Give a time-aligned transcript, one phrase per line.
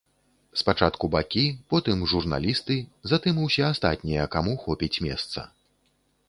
[0.61, 1.43] Спачатку бакі,
[1.73, 2.77] потым журналісты,
[3.11, 5.47] затым усе астатнія, каму хопіць месца.